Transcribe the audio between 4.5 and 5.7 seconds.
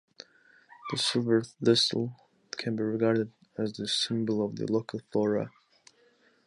the local flora.